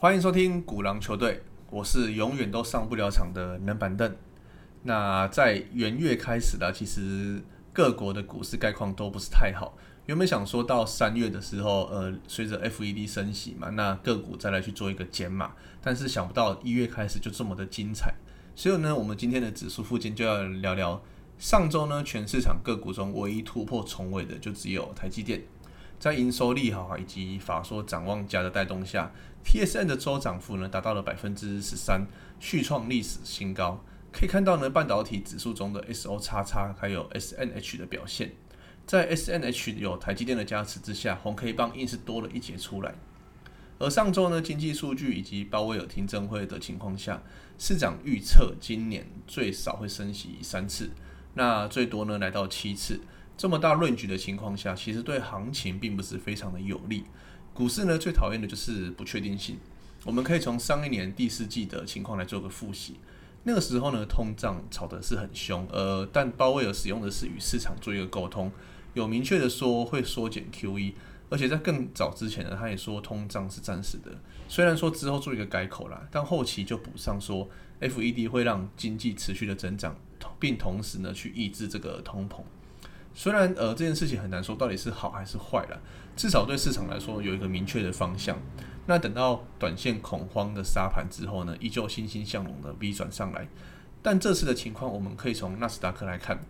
[0.00, 4.16] 欢迎收听古狼球队，我是永远都上不了场的冷板凳。
[4.84, 7.38] 那在元月开始的，其实
[7.70, 9.76] 各国的股市概况都不是太好。
[10.06, 18.14] 原本想说到三月的时候，呃，随着 FED 升息嘛，那个股再来去做一个减码，但是想不到一月开始就这么的精彩。
[18.56, 21.02] 所以呢，我们今天的指数附近就要聊聊
[21.36, 25.42] 上周呢全市场个股中唯一突破重尾的，就只有台积电。
[25.98, 29.12] 在营收利好以及法说展望佳的带动下
[29.44, 32.06] ，TSN 的周涨幅呢达到了百分之十三，
[32.38, 33.82] 续创历史新高。
[34.12, 38.32] 可以看到呢，半导体指数中的 SO 叉叉还有 SNH 的表现，
[38.84, 42.94] 在 SNH 有台积电的加持之下，红 K 棒硬是多了一截出来。
[43.78, 47.22] 而上周呢，经济数据以及鲍威尔听证会的情况下，
[47.56, 50.90] 市长预测今年最少会升息三次，
[51.34, 53.00] 那最多呢来到七次。
[53.38, 57.04] 这么大论据的情况下，其实对行情并不是非常的有利。
[57.60, 59.58] 股市呢最讨厌的就是不确定性。
[60.06, 62.94] 我们可以从上一年第四季的情况来做个复习。
[63.42, 68.50] 那个时候呢，通胀炒的是很凶，呃，但鲍威尔使用的是与市场做一个沟通，
[68.94, 70.94] 有明确的说会缩减 QE，
[71.28, 74.10] 而且在更早之前呢，他也说通胀是暂时的。
[74.48, 77.46] 虽然说之后做一个改口啦，但后期就补上说
[77.82, 79.94] FED 会让经济持续的增长，
[80.38, 82.40] 并同时呢去抑制这个通膨。
[83.12, 85.80] 虽然呃这件事情很难说到底是好还是坏了，
[86.16, 88.38] 至少对市场来说有一个明确的方向。
[88.86, 93.46] 那等到短线恐慌的杀盘之后呢，依旧欣欣向荣的 V 转上来。
[94.02, 96.40] 但这次的情况，我们可以从纳斯达克来看，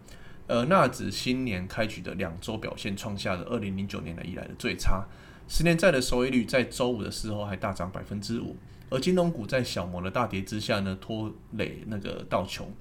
[0.47, 5.05] 呃，纳指新年开局的两周表现创下了二零零九年来以来的最差。
[5.49, 8.57] 十年债的收益率在周五的时候还大涨百分之五，
[8.89, 12.73] 而金融股在小摩的大跌之下呢，拖累那个道琼。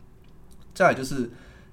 [0.73, 1.31] 再就是。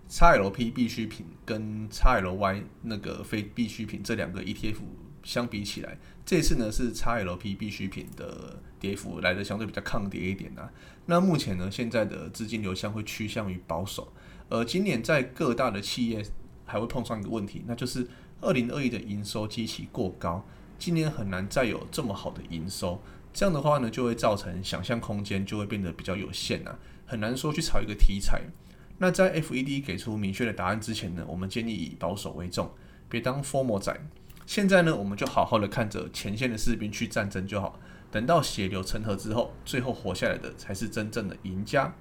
[0.08, 4.76] XLP 必需品跟 XLY 那个非必需品这两个 ETF
[5.24, 10.70] 相比起来，这次呢是 XLP 必需品的跌幅来的相对比较抗跌一点啊。
[11.06, 14.12] 那目前呢，现在的资金流向会趋向于保守，
[14.48, 16.24] 而今年在各大的企业
[16.64, 18.06] 还会碰上一个问题，那就是
[18.40, 20.46] 二零二一的营收基期过高，
[20.78, 23.02] 今年很难再有这么好的营收，
[23.32, 28.42] 这样的话呢，就会造成想象空间就会变得比较有限啊，很难说去炒一个题材。
[28.98, 32.70] 那在 FED 给出明确的答案之前呢，我们建议以保守为重，
[33.08, 33.94] 别当 formal 仔。
[34.46, 37.78] 现在呢，我们就好好的看着前线的士兵去战争就好。
[38.10, 41.92] 等到血流成河之后，最后活下来的才是真正的赢家。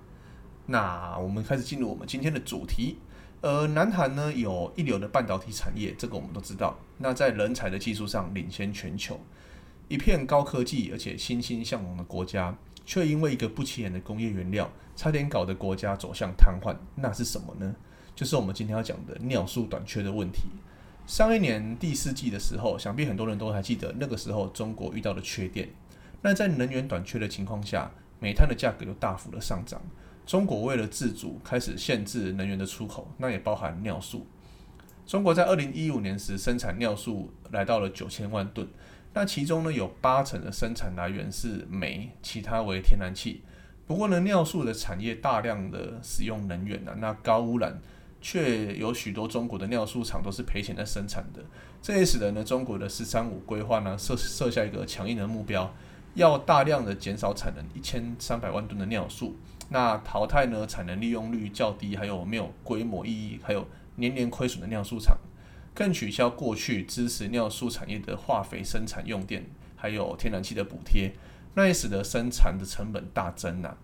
[0.67, 2.97] 那我们开始进入我们今天的主题。
[3.41, 6.79] 呃，南韩呢有一流的半导体产业，这个我们都知道。
[6.99, 9.19] 那在人才的技术上领先全球，
[9.87, 12.55] 一片高科技而且欣欣向荣的国家。
[12.85, 16.75] 却因为一个不起眼的工业原料，差点搞得国家走向瘫痪。
[16.95, 17.75] 那是什么呢？
[18.15, 20.43] 就是我们今天要讲的尿素短缺的问题。
[21.05, 25.69] 上一年第四季的时候，想必很多人都还记得，那个时候中国遇到的缺电。
[26.21, 29.81] 那在能源短缺的情况下，煤炭的价格又大幅的上涨。
[30.25, 34.25] 中国为了自主，开始限制能源的出口，那也包含尿素。
[35.05, 38.67] 中国在二零一五年时生产尿素来到了九千万吨。
[39.15, 43.41] 那其中呢，有八成的生产来源是煤，其他为天然气。
[43.87, 47.79] 不过呢，尿素的产业大量的使用能源啊，那高污染，
[48.19, 51.41] 却有许多中国的尿素厂都是赔钱在生产的。
[51.81, 55.73] 这也使得呢，中国的“十三五”规划呢设设下一个强硬的目标，
[56.15, 59.37] 要大量的减少产能一千三百万吨的尿素，
[59.69, 63.65] 那淘汰呢产能利用率较低，还有没有规模意义，还有
[63.95, 65.17] 年年亏损的尿素厂。
[65.75, 71.13] 更取消过去支持尿素产业的化肥生产用电，还有天然气的补贴，
[71.53, 73.75] 那也使得生产的成本大增呐。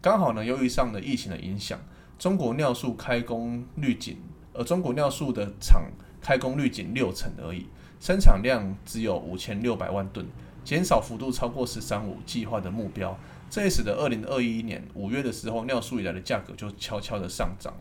[0.00, 1.80] 刚好呢，由于上的疫情的影响，
[2.16, 4.18] 中国尿素开工率仅，
[4.54, 7.66] 而中国尿素的厂开工率仅六成而已，
[7.98, 10.24] 生产量只有五千六百万吨，
[10.64, 13.18] 减少幅度超过“十三五”计划的目标，
[13.50, 17.74] 这也使得二零二一年五月的时候，尿素以来的价格就悄悄的上涨。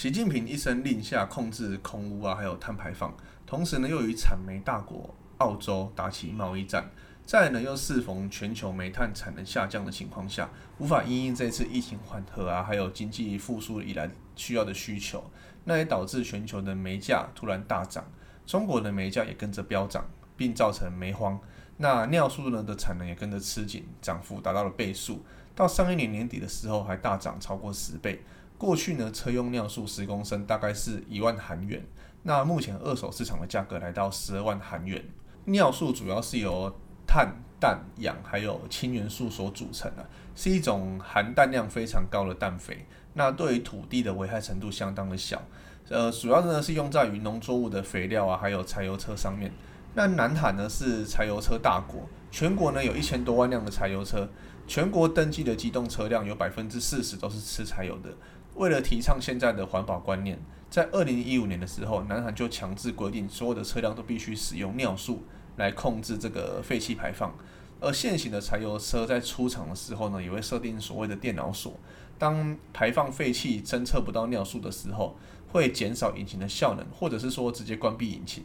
[0.00, 3.12] 习近平一声令下，控制空污啊，还有碳排放，
[3.44, 6.88] 同时呢，又与产煤大国澳洲打起贸易战。
[7.26, 15.28] 再呢，又适逢全球煤炭产能下降的情况下，无法因应这次疫情缓和啊，还有经济复苏以来需要的需求，
[15.64, 18.04] 那也导致全球的煤价突然大涨，
[18.46, 20.06] 中国的煤价也跟着飙涨，
[20.36, 21.36] 并造成煤荒。
[21.78, 25.24] 那尿素呢的产能也跟着吃紧，涨幅达到了倍数，
[25.56, 28.22] 到上一年年底的时候还大涨超过十倍。
[28.58, 31.80] 过去呢，车用尿素十公升大概是一万韩元，
[32.24, 35.02] 那目前二手市场的价格来到十二万韩元。
[35.44, 36.74] 尿素主要是由
[37.06, 42.84] 碳、氮、氧还有氢元素所组成的，是一种含氮量非常高的氮肥。
[43.14, 45.40] 那对于土地的危害程度相当的小，
[45.88, 49.52] 呃，主要呢是用在于农作物的肥料啊，还有柴油车上面。
[49.94, 54.28] 那南韩呢是柴油车大国，全国呢有一千多万辆的柴油车，
[54.66, 58.10] 全国登记的机动车辆有百分之四十都是吃柴油的。
[58.58, 60.36] 为了提倡现在的环保观念，
[60.68, 65.22] 在二零一五年的时候，南韩就强制规定所有的车辆都必须使用尿素
[65.58, 67.32] 来控制这个废气排放。
[67.80, 71.78] 而现行的柴油车在出厂的时候呢，也会设定所谓的电脑锁，
[72.18, 75.14] 当排放废气侦测不到尿素的时候，
[75.52, 78.42] 会减少引擎的效能，或者是说直接关闭引擎。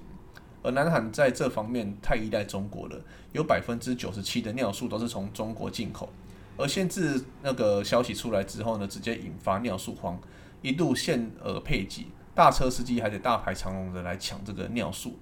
[0.62, 3.02] 而南韩在这方面太依赖中国了，
[3.32, 6.08] 有百分之九十七的尿素都是从中国进口。
[6.58, 10.20] 而限制那个消息出来之后呢，直接引发尿素荒，
[10.62, 15.18] 一度限额配给，大车司机还得大排长龙的来抢这个尿素。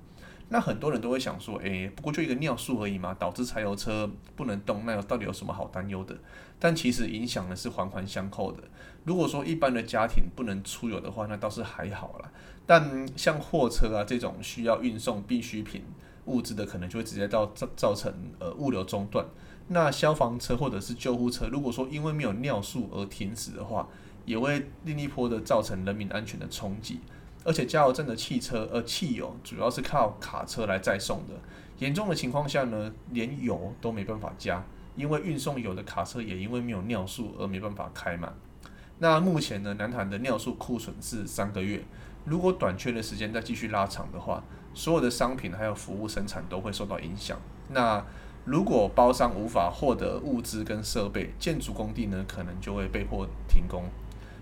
[0.50, 6.13] 那很多人都会想说，诶，不过就一个尿素而已嘛，导致柴油车不能动，那到底有什么好担忧的？
[6.60, 8.62] 但其实影响呢是环环相扣的。
[9.06, 12.30] 如果说一般的家庭不能出游的话，那倒是还好啦。
[12.66, 15.83] 但像货车啊这种需要运送必需品
[16.25, 19.25] 物资的，可能就会直接到造造成呃物流中断。
[19.73, 23.88] 那消防车或者是救护车，如果说因为没有尿素而停止的话，
[24.25, 27.00] 也会另一波的造成人民安全的冲击。
[27.45, 31.33] 而且加油站的汽车，呃，汽油主要是靠卡车来载送的。
[31.79, 34.62] 严重的情况下呢，连油都没办法加，
[34.97, 38.35] 因为运送油的卡车也因为没有尿素而没办法开满。
[39.00, 41.83] 那目前呢，南韩的尿素库存是三个月。
[42.25, 44.44] 如果短缺的时间再继续拉长的话，
[44.75, 47.39] 所有的商品还有服务生产都会受到影响。
[47.69, 48.06] 那
[48.43, 53.83] 如果包商无法获得物资跟设备，建筑工地呢，可能就会被迫停工。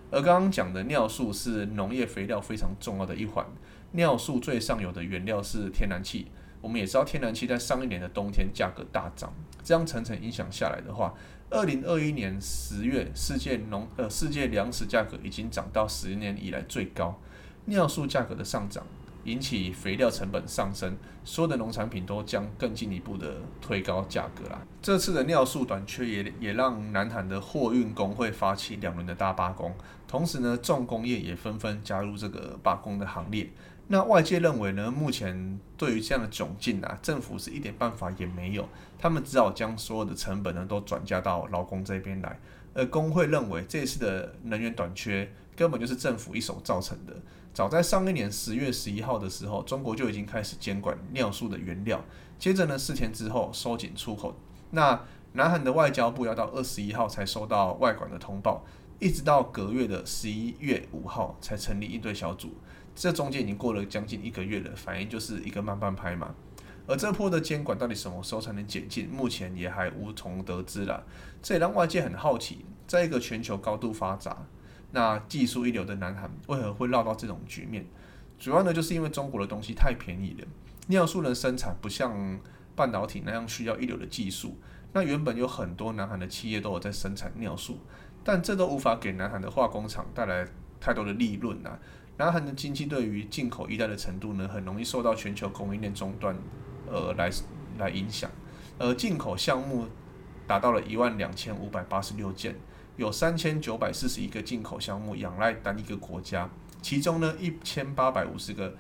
[0.10, 3.46] 而刚刚讲的尿素是农业肥料非常重要的一环，
[3.92, 6.28] 尿素最上游的原料是天然气。
[6.62, 11.14] 我们也知道天然气在上一年的冬天价格大涨，这样层层影响下来的话，
[11.50, 17.20] 二零二一年十月世界农呃世界粮食价格已经涨到十年以来最高，
[17.66, 18.86] 尿素价格的上涨。
[19.26, 24.62] 引起肥料成本上升，所有的农产品都将更进一步的推高价格啦。
[24.82, 29.74] 这次的尿素短缺也也让南韩的货运工会发起两轮的大罢工，
[30.08, 33.50] 同时呢，重工业也纷纷加入这个罢工的行列。
[33.92, 38.68] 那外界认为呢，目前对于这样的窘境啊，政府是一点办法也没有，
[39.00, 42.40] 他们只好将所有的成本呢都转嫁到劳工这边来。
[42.76, 47.14] 而工会认为这次的能源短缺根本就是政府一手造成的。
[47.54, 52.04] 早在上一年十月十一号的时候，中国就已经开始监管尿素的原料。
[52.38, 54.34] 接着呢，四天之后收紧出口。
[54.72, 55.02] 那
[55.34, 58.64] 南韩的外交部要到二十一号才收到外管的通报，
[59.00, 62.54] 一直到隔月的十一月五号才成立应对小组。
[62.96, 66.34] 这中间已经过了将近一个月了，反应就是一个慢半拍嘛。
[66.88, 71.04] 而这波的监管到底什么时候才能解禁，目前也还无从得知了。
[71.42, 74.46] 这也让外界很好奇，在一个全球高度发达。
[74.92, 77.86] 那技术一流的南韩为何会落到这种局面？
[78.40, 80.48] 主要呢，就是因为中国的东西太便宜了，
[80.88, 82.40] 尿素的生产不像
[82.76, 84.58] 半导体那样需要一流的技术。
[84.94, 87.80] 那原本有很多南韩的企业都有在生产尿素，
[88.24, 90.48] 但这都无法给南韩的化工厂带来
[90.80, 91.78] 太多的利润啊。
[92.18, 96.36] 南韩的经济对于进口依赖的程度呢，很容易受到全球供应链中断
[96.88, 97.30] 呃来
[97.78, 98.32] 来影响。
[98.80, 99.88] 而进口项目
[100.48, 102.56] 达到了一万两千五百八十六件。
[103.00, 106.50] 有三千九百四十一个进口项目仰赖单一个国家，
[106.82, 108.76] 其中呢一千八百五十个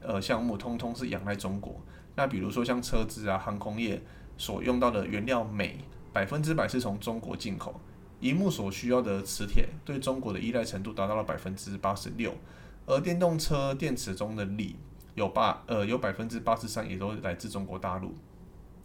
[0.00, 1.78] 呃项目通通是仰赖中国。
[2.16, 4.02] 那比如说像车子啊、航空业
[4.38, 7.78] 所用到的原料镁，百分之百是从中国进口。
[8.20, 12.34] 荧幕所需要的磁铁对中国的依赖程度达到了百分之八十六，
[12.86, 14.74] 而电动车电池中的锂
[15.14, 18.14] 有八呃有百分之八十三也都来自中国大陆。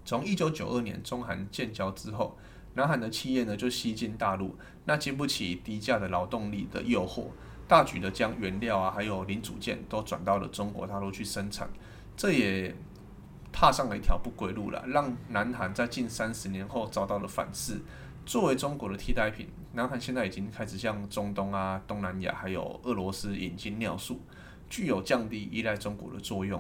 [0.03, 2.37] 从一九九二年中韩建交之后。
[2.75, 7.27] 南韩的企业呢，就西进大陆，那经不起低价的劳动力的诱惑，
[7.67, 11.69] 大举的将原料啊，还有零组件都转到了中国大陆去生产，
[12.17, 12.73] 这也
[13.51, 17.79] 踏上了一条不归路了，让南韩在近三十年后遭到了反噬。
[18.25, 24.21] 作为中国的替代品，南韩现在已经开始向中东啊、东南亚还有俄罗斯引进尿素，
[24.69, 26.59] 具有降低依赖中国的作用。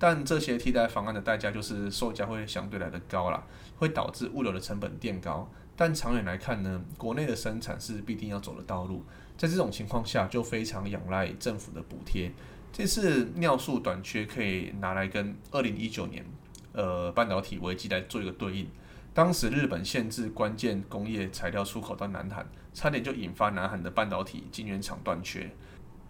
[0.00, 3.44] 但这些替代方案的代价就是售价会相对来的高啦，
[3.76, 5.46] 会导致物流的成本垫高。
[5.76, 9.04] 但长远来看呢，国内的生产是必定要走的道路。
[9.36, 12.32] 在这种情况下，就非常仰赖政府的补贴。
[12.72, 16.24] 这次尿素短缺可以拿来跟二零一九年
[16.72, 18.66] 呃半导体危机来做一个对应。
[19.12, 25.50] 当时日本限制关键工业材料出口到南韩，差点就引发南韩的半导体晶圆厂断缺。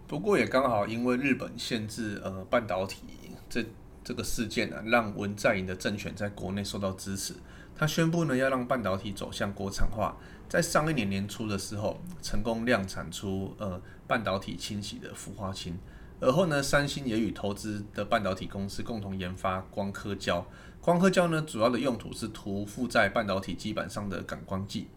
[0.07, 3.05] 不过也刚好因为日本限制呃半导体
[3.51, 3.63] 这。
[4.03, 7.35] 这个事件呢，让文在寅的政权在国内受到支持。
[7.75, 10.17] 他宣布呢，要让半导体走向国产化。
[10.49, 15.77] 在上一年年初的时候，成功量产出呃半导体清洗的氟化氢。
[16.19, 20.43] 而后呢，三星也与投资的半导体公司共同研发光刻胶。
[20.81, 24.87] 光刻胶呢，主要的用途是涂附在半导体基板上的感光剂。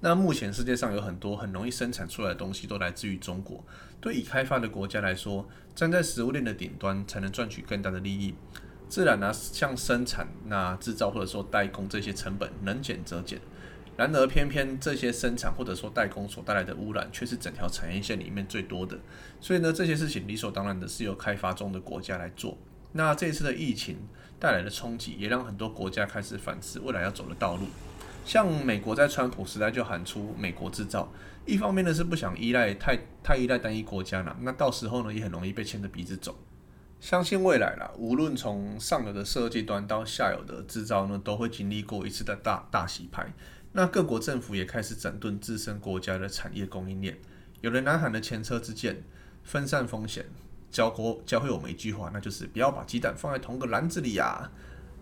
[0.00, 3.64] 那目前世界上有很多很容易生产出来的东西都来自于中国。
[4.00, 8.34] 对已开发的国家来说，站在食物链的顶端才能赚取更大的利益。
[8.88, 13.40] 自然呢，像生产、那制造或者说代工这些成本能减则减。
[13.96, 18.98] 然而偏偏这些生产或者说代工所带来的污染却是整条产业线里面最多的。
[19.40, 22.58] 所以呢，这些事情理所当然的是由开发中的国家来做。
[22.92, 23.96] 那这次的疫情
[24.38, 27.66] 带来的冲击，也让很多国家开始反思未来要走的道路。
[28.26, 31.08] 像美国在川普时代就喊出“美国制造”，
[31.46, 36.36] 一方面呢是不想依赖太太依赖单一国家了，那到时候呢也很容易被牵着鼻子走。
[36.98, 43.32] 相信未来啦，无论从上游的设计端到下游的制造呢，都会经历过一次的大大洗牌。
[43.70, 47.16] 那各国政府也开始整顿自身国家的产业供应链。
[47.60, 49.04] 有了南韩的前车之鉴，
[49.44, 50.26] 分散风险，
[50.72, 54.50] 教国教会我们一句话，那就是不要把鸡蛋放在同个篮子里呀。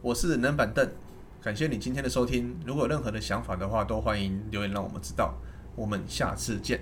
[0.03, 0.87] 我是冷板凳。
[1.45, 5.35] 感谢你今天的收听，如果有任何的想法的话，都欢迎留言让我们知道。
[5.77, 6.81] 我们下次见。